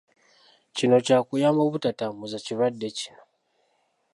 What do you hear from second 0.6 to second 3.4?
Kino kyakuyamba obutatambuza kirwadde kino.